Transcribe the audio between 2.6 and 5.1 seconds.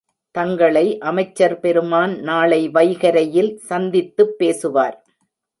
வைகரையில் சந்தித்துப் பேசுவார்.